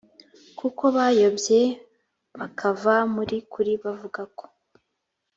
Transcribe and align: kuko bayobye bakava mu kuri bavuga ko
kuko 0.59 0.83
bayobye 0.95 1.61
bakava 2.39 2.95
mu 3.13 3.23
kuri 3.53 3.71
bavuga 3.83 4.21
ko 4.37 4.45